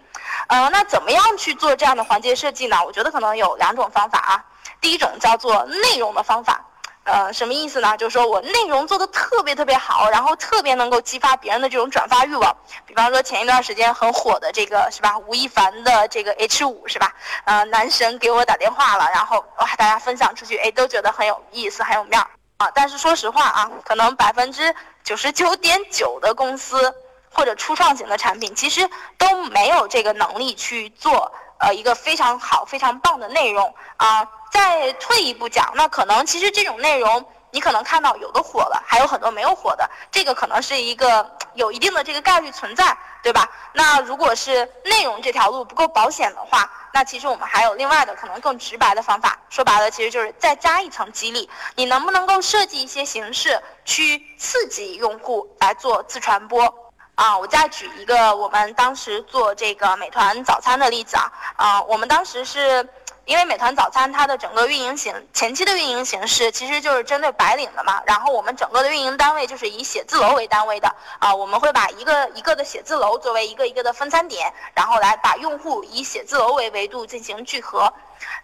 [0.47, 2.77] 呃，那怎么样去做这样的环节设计呢？
[2.85, 4.43] 我觉得可能有两种方法啊。
[4.81, 6.61] 第一种叫做内容的方法。
[7.07, 7.95] 呃，什么意思呢？
[7.95, 12.53] 就是说我内容做的特别特别好，然后特别能够激发别人的这种转发欲望。
[12.85, 15.17] 比方说前一段时间很火的这个是吧？
[15.19, 17.15] 吴亦凡的这个 H 五是吧？
[17.45, 22.69] 呃，男神给我打电话了，然后哇，大家分享出去，哎，都觉得很有意思，很有面儿啊。
[22.75, 26.93] 但是说实话啊，可能百分之九十九点九的公司
[27.31, 34.27] 或者初创型的产品，其实都没有这个能力去做呃一个非常好、非常棒的内容啊。
[34.49, 43.47] 再退一步讲，那可能其实这种内容，你可能看到有的火了，还有很多没有火的，这个可能是一个有一定的这个概率存在，对吧？
[43.73, 56.73] 那如果是内容这条路不够保险的话，那其实我们还有另外的可能更直白的方法，说白了其实就是再加一层激励，你能不能够设计一些形式去刺激用户来做自传播？
[57.17, 62.87] 啊，我再举一个我们当时做这个美团早餐的例子啊，啊，我们当时是。
[63.27, 70.87] 因为美团早餐它的整个运营形前期的运营形式其实就是针对白领的嘛，然后我们整个的运营单位就是以写字楼为单位的
[71.19, 77.91] 啊，我们会把一个一个的写字楼作为一个一个的分餐点，然后来把用户以写字楼为维度进行聚合，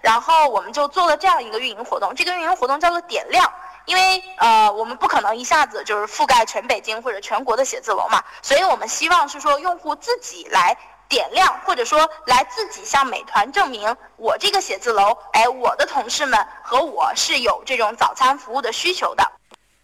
[0.02, 3.50] 然后我们就做了这样一个运营活动，这个运营活动叫做点亮，
[3.86, 10.78] 因为呃我们不可能一下子就是覆盖全北京或者全国的写字楼嘛，所以我们希望是说用户自己来。
[11.10, 19.32] 点亮，或者说来自己向美团证明，我这个写字楼，哎，我的同事们和我是有这种早餐服务的需求的。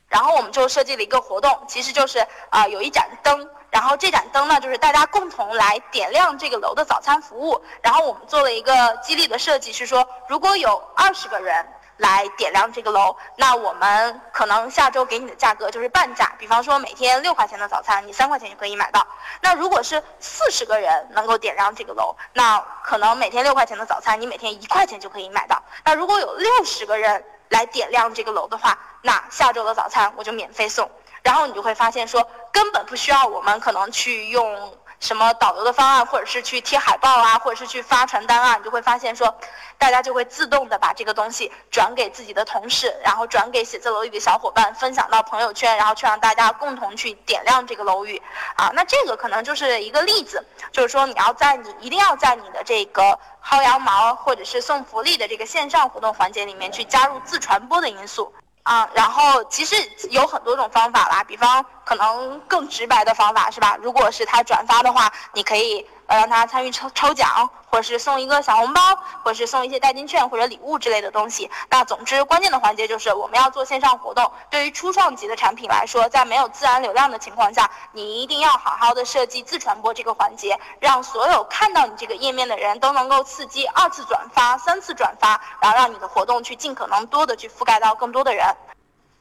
[0.07, 7.61] 然后我们就设计了一个活动，其实就是啊，有一盏灯，然后这盏灯呢，就是大家共同来点亮这个楼的早餐服务。
[7.83, 11.63] 然后我们做了一个激励的设计，是说如果有二十个人。
[11.99, 19.05] 来点亮这个楼，那我们可能下周给你的价格就是半价，比方说每天六块钱的早餐，你三块钱就可以买到。
[19.41, 25.61] 那如果是四十个人能够点亮这个楼，那可能每天六块钱的早餐，你每天一块钱就可以买到。
[25.83, 30.89] 那如果有六十个人来点亮这个楼的话，那下周的早餐我就免费送。
[31.21, 34.73] 然后你就会发现说，根本不需要我们可能去用。
[34.99, 39.33] 什么导游的方案，或者是去贴海报啊，或者是去发传单啊，你就会发现说，
[39.77, 48.21] 大家就会自动的把这个东西转给自己的同事，然后转给写字楼里的小伙伴，分享到朋友圈，然后去让大家共同去点亮这个楼宇
[48.55, 48.71] 啊。
[48.73, 58.33] 那这个可能就是一个例子，就是说你要在你一定要在你的这个薅羊毛或者是送福利的这个线上活动环节里面去加入自传播的因素。
[58.69, 59.75] 啊，然后其实
[60.11, 63.75] 有很多种方法啦，比方可能更直白的方法是吧？
[63.81, 68.81] 如果是他转发的话，你可以呃让他参与抽抽奖，或者是送一个小红包，
[69.23, 71.49] 或者是送一些代金券或者礼物之类的东西。
[71.69, 74.29] 那总之关键的环节就是我们要做线上活动。
[74.49, 88.45] 对于初创级的产品来说，在没有自然流量的情况下，你一定要好好的设计自传播这个环节，让所有看到你这个页面的人都能够刺激二次转发、三次转发，然后让你的活动去尽可能多的去覆盖到更多的人。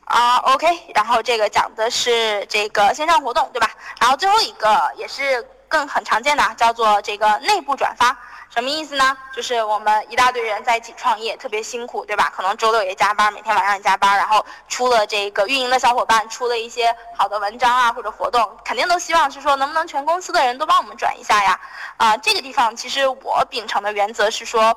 [0.07, 3.71] 啊，OK，然后这个讲的是这个线上活动，对吧？
[4.01, 8.17] 然后最后一个也是更很常见的，叫做这个内部转发，
[8.51, 9.17] 什么意思呢？
[9.35, 12.33] 就是我们一大堆人在一起创业，特别辛苦，对吧？
[12.35, 21.61] 可能周六也加班，每天晚上也加班，然后出了这个运营的小伙伴出了一些好的文章啊或者活动，肯定都希望是说能不能全公司的人都帮我们转一下呀？
[21.99, 24.75] 啊，这个地方其实我秉承的原则是说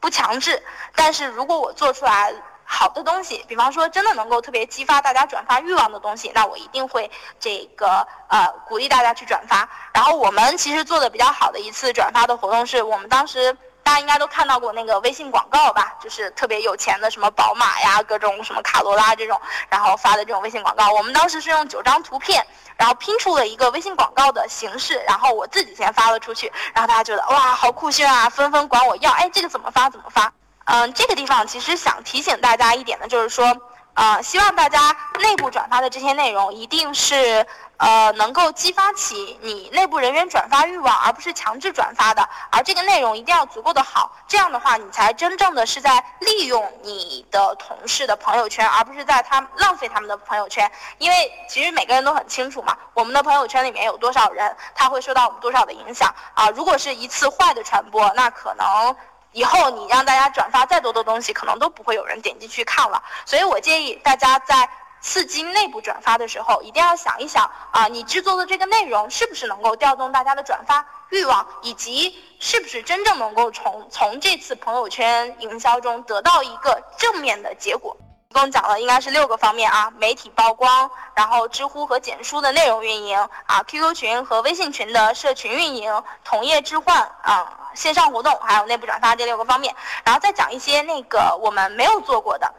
[0.00, 0.62] 不强制，
[0.94, 2.34] 但是如果我做出来。
[2.74, 7.08] 好的东西，比方说真的能够特别激发大家转发欲望的东西，那我一定会
[7.38, 9.68] 这个呃鼓励大家去转发。
[9.92, 20.90] 然后我们其实做的比较好的一次转发的活动，是我们当时大家应该都看到过那个微信广告吧，就是特别有钱的什么宝马呀、各种什么卡罗拉这种，然后发的这种微信广告。
[20.92, 22.44] 我们当时是用九张图片，
[22.78, 30.32] 然后拼出了一个微信广告的形式，然后我自己先发了出去，然后大家觉得哇好酷炫啊，纷纷管我要，哎这个怎么发怎么发。
[30.64, 33.56] 嗯，这个地方其实想提醒大家一点呢，就是说，
[33.94, 37.46] 呃，希望大家内部转发的这些内容一定是。
[37.78, 42.28] 呃，能够激发起你内部人员转发欲望，而不是强制转发的。
[42.52, 50.70] 而这个内容一定要足够的好，这样的话，你才真正的是在利用你的同事的朋友圈，而不是在他浪费他们的朋友圈。
[50.98, 56.48] 因为其实每个人都很清楚嘛，我们的朋友圈里面有多少人，他会受到我们多少的影响啊。
[56.50, 58.94] 如果是一次坏的传播，那可能
[59.32, 63.02] 以后你让大家转发再多的东西，可能都不会有人点进去看了。
[63.26, 64.68] 所以我建议大家在。
[65.04, 77.96] 刺激内部转发的时候，一定要想一想啊，你制作的这个内容是不是能够调动大家的转发欲望，以及是不是真正能够从从这次朋友圈营销中得到一个正面的结果。
[78.32, 92.50] 一共讲了应该是六个方面啊，媒体曝光，然后知乎和简书的内容运营啊，QQ 群和微信群的社群运营，同业置换啊，线上活动，还有内部转发这六个方面，然后再讲一些那个我们没有做过的。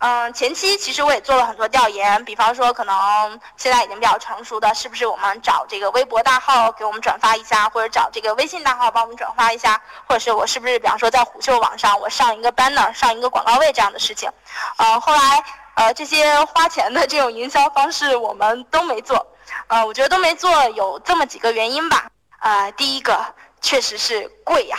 [0.00, 14.30] 嗯，前期其实我也做了很多调研，比方说可能现在已经比较成熟的，是不是我们找这个微博大号给我们转发一下，或者找这个微信大号帮我们转发一下，或者是我是不是比方说在虎嗅网上我上一个 banner 上一个广告位这样的事情。
[14.76, 15.44] 呃，后来
[15.74, 19.26] 呃这些花钱的这种营销方式我们都没做，
[19.66, 22.06] 呃，我觉得都没做有这么几个原因吧。
[22.38, 23.18] 呃，第一个
[23.60, 24.76] 确实是贵呀。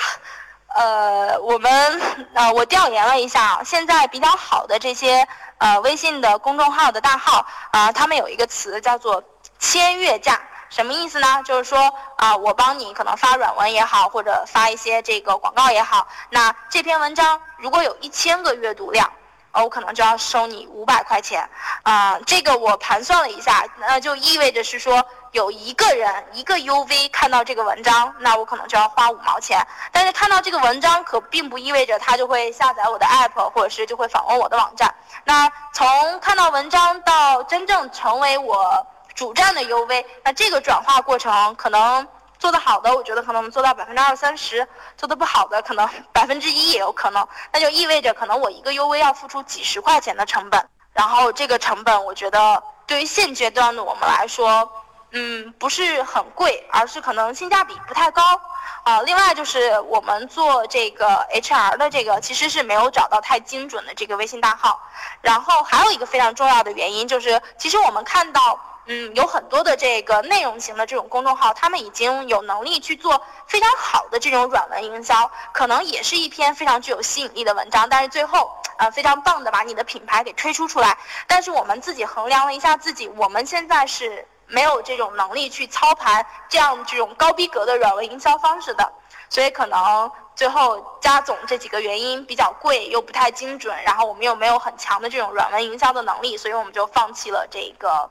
[0.79, 2.01] 呃，我们
[2.33, 5.27] 呃，我调研了一下，现在比较好的这些
[5.57, 9.21] 呃微信的公众号的大号啊，他们有一个词叫做
[9.59, 11.43] 签约价，什么意思呢？
[11.43, 19.11] 就是说啊，我帮你可能发软文也好，或者发一些这个广告也好，那这篇文章如果有一千个阅读量。
[19.51, 21.49] 我可能就要收你五百块钱，
[21.83, 29.65] 啊，这个我盘算了一下，那就意味着是说有一个人一个 UV 看到这个文章，那我可能就要花五毛钱。
[29.91, 34.93] 但是看到这个文章可并不意味着他就会下载我的 app，或者是就会访问我的网站。
[35.23, 42.07] 那从看到文章到真正成为我主站的 UV，那这个转化过程可能。
[42.39, 44.63] 做得好的，我觉得可能能做到百分之二三十；
[44.95, 47.27] 做得不好的，可能百分之一也有可能。
[47.51, 50.65] 那就意味着，可能我一个 UV 要付出几十块钱的成本。
[50.93, 54.71] 然后这个成本，我觉得对于现阶段的我们来说，
[55.11, 58.39] 嗯，不是很贵，而是可能性价比不太高。
[58.83, 64.79] 啊，另外就是我们做这个 HR 的这个，其实是没有找到太精准的这个微信大号。
[65.21, 68.59] 然后还有一个非常重要的原因就是，其实我们看到。
[68.91, 80.97] 嗯，有很多的这个内容型的这种公众号，他们已经有能力去做非常好的这种软文营销，可能也是一篇非常具有吸引力的文章，但是最后呃非常棒的把你的品牌给推出出来。
[81.27, 88.91] 但是我们自己衡量了一下自己，我们现在是没有这种能力去操盘这样这种高逼格的软文营销方式的，
[89.29, 98.09] 所以可能最后加总这几个原因比较贵又不太精准，然后我们又没有很强的这种软文营销的能力，所以我们就放弃了这个。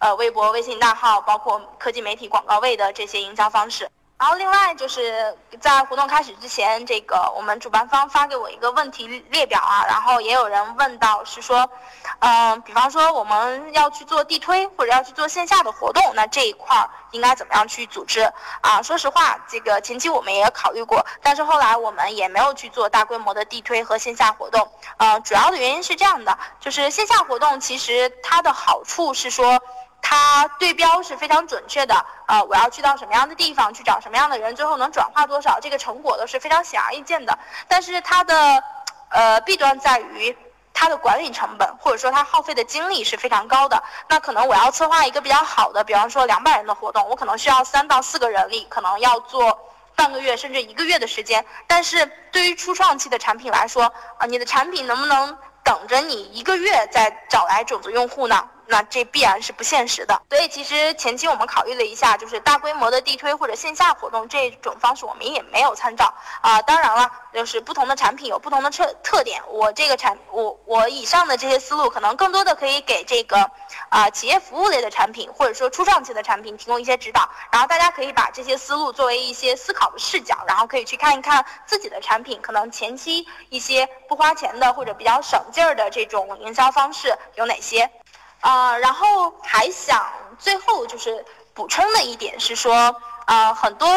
[0.00, 3.90] 呃，微博、微信大号，包括科技媒体广告位的这些营销方式。
[4.18, 11.70] 然后，另外就是在活动开始之前，这个我们主办方发给我一个问题列表啊，然后也有人问到是说，
[12.18, 18.22] 嗯，比方说我们要去做地推或者要去做线下的活动，那这一块儿应该怎么样去组织
[18.60, 18.82] 啊？
[18.82, 24.68] 说实话，这个前期我们也考虑过，但是后来我们也没有去做大规模的地推和线下活动。
[24.96, 29.62] 呃，主要的原因是这样的，就是线下活动其实它的好处是说。
[30.00, 37.38] 它对标是非常准确的，呃，我要去到什么样的地方，去找什么样的人，最后能转化多少，这个成果都是非常显而易见的。
[37.66, 38.62] 但是它的，
[39.10, 40.34] 呃，弊端在于
[40.72, 43.82] 它的管理成本，或者说它耗费的精力是非常高的。
[44.08, 49.58] 那可能我要策划一个比较好的，比方说两百人的活动，我可能需要三到四个人力，可能要做
[49.94, 51.44] 半个月甚至一个月的时间。
[51.66, 58.48] 但是对于初创期的产品来说，啊，你的产品能不能等着你一个月再找来种子用户呢？
[58.70, 66.12] 那这必然是不现实的，所以其实前期我们考虑了一下，就是大规模的地推或者线下活动这种方式，我们也没有参照
[66.42, 66.60] 啊。
[66.62, 69.42] 当然了，就是不同的产品有不同的特特点。
[69.48, 73.50] 我这个产，我我以上的这些思路，可能更多的可以给这个
[73.88, 77.26] 啊企业服务类的产品，或者说初创期的产品提供一些指导。
[77.50, 87.90] 然后大家可以把这些思路作为一些思考的视角，然后可以去看一看自己的产品，可能前期一些不花钱的或者比较省劲儿的这种营销方式有哪些。
[88.40, 90.04] 啊，然后还想
[90.38, 91.24] 最后就是
[91.54, 92.94] 补充的一点是说，
[93.26, 93.88] 啊，很多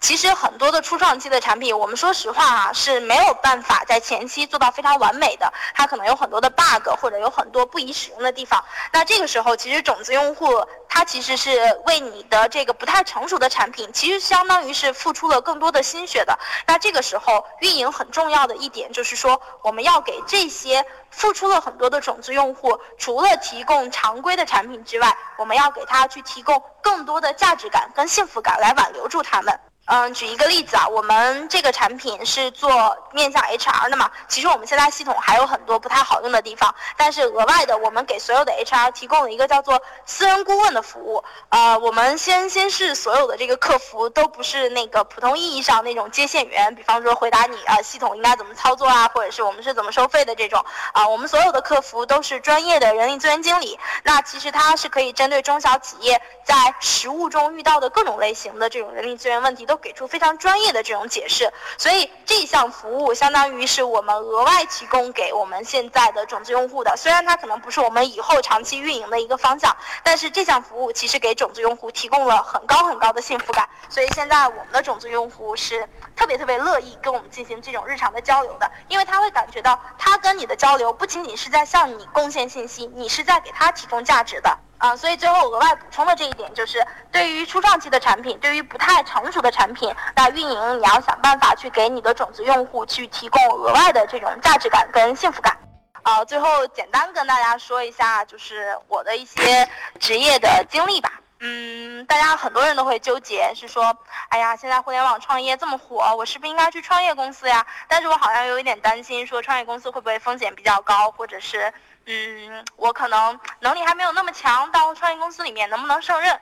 [0.00, 8.64] 其实很多的初创期的产品，我们说实话啊是没有办法在前期做到非常完美的，它可能有很多的 bug 或者有很多不宜使用的地方。
[8.92, 16.36] 那这个时候，其实种子用户他其实是为你的这个不太成熟的产品，其实相当于是付出了更多的心血的。
[16.66, 29.60] 那这个时候，运营很重要的一点就是说，我们要给这些付出了很多的种子用户，除了提供常规的产品之外，我们要给他去提供更多的价值感跟幸福感，来挽留住他们。
[29.92, 34.08] 嗯，举一个例子啊，我们这个产品是做面向 HR 的嘛。
[34.28, 41.24] 其实我们现在系统还有很多不太好用的地方，但是额外的，我们给所有的 HR 提供了一个叫做私人顾问的服务。
[41.48, 53.76] 呃，我们先先是所有的这个客服都不是那个普通意义上那种接线员，比方说回答你啊系统应该怎么操作啊，或者是我们是怎么收费的这种啊，我们所有的客服都是专业的人力资源经理。
[54.04, 59.79] 那其实它是可以针对中小企业在实务中遇到的各种类型的这种人力资源问题都。
[59.80, 66.94] 给出非常专业的这种解释，所以这项服务相当于是我们额外提供给我们现在的种子用户的。
[66.96, 73.68] 虽然它可能不是我们以后长期运营的一个方向，但是这项服务其实给种子用户提供了很高很高的幸福感。
[73.88, 84.58] 所以现在我们的种子用户是特别特别乐意跟我们进行这种日常的交流的，因为他会感觉到他跟你的交流不仅仅是在向你贡献信息，你是在给他提供价值的。
[84.80, 95.54] 啊，所以最后额外补充的这一点就是，对于初创期的产品，对于不太成熟的产品，那运营你要想办法去给你的种子用户去提供额外的这种价值感跟幸福感。
[96.02, 99.68] 啊，最后简单跟大家说一下，就是我的一些
[99.98, 101.12] 职业的经历吧。
[101.40, 103.94] 嗯，大家很多人都会纠结，是说，
[104.30, 107.66] 哎呀，现在互联网创业这么火，我是不是应该去创业公司呀？
[107.86, 111.70] 但是我好像有一点担心，说创业公司会不会风险比较高，或者是。
[112.06, 116.40] 嗯，我可能能力还没有那么强，到创业公司里面能不能胜任？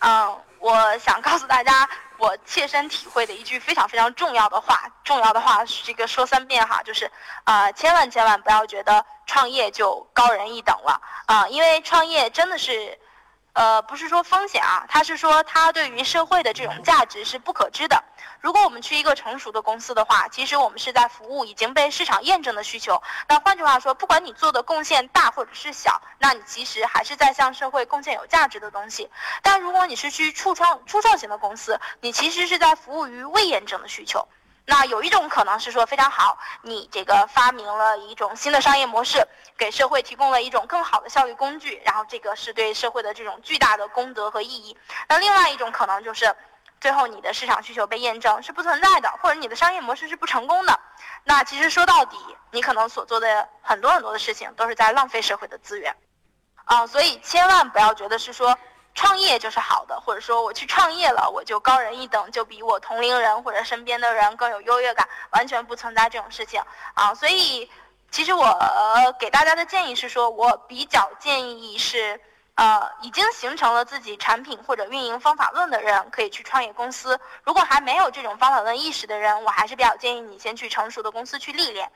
[0.00, 1.88] 嗯，我想告诉大家，
[2.18, 7.10] 我切身体会的一句非常非常重要的话，重要的话是这个说三遍哈，就是
[7.44, 12.98] 啊，千万千万不要觉得创业就高人一等了啊，因为创业真的是。
[13.52, 18.02] 呃，不是说风险啊，他是说他对于社会的这种价值是不可知的。
[18.40, 23.02] 如果我们去一个成熟的公司的话，其实我们是在服务已经被市场验证的需求。
[23.28, 29.10] 那换句话说，不管你做的贡献大或者是小，那你其实还是在向社会贡献有价值的东西。
[29.42, 34.26] 但如果你是去初创初创型的公司，你其实是在服务于未验证的需求。
[34.70, 39.26] 那有一种可能是说非常好，你这个发明了一种新的商业模式，
[39.58, 44.78] 给社会提供了一种更好的效率工具，然后这个是对社会的这种巨大的功德和意义。
[45.08, 46.32] 那另外一种可能就是，
[46.80, 50.78] 最后你的市场需求被验证是不存在的，或者你的商业模式是不成功的。
[51.24, 52.16] 那其实说到底，
[52.52, 55.96] 你可能所做的很多很多的事情都是在浪费社会的资源。
[56.64, 58.56] 啊，所以千万不要觉得是说。
[58.94, 66.62] 创业就是好的，或者说我去创业了，我就高人一等，就比我同龄人或者身边的人更有优越感，完全不存在这种事情
[66.94, 67.14] 啊。
[67.14, 67.70] 所以，
[68.10, 68.56] 其实我
[69.18, 72.20] 给大家的建议是说，我比较建议是。
[72.56, 77.18] 呃，已经形成了自己产品或者运营方法论的人，可以去创业公司。
[77.42, 81.88] 如果还没有这种方法论意识的人，我还是比较建议你先去成熟的公司去历练。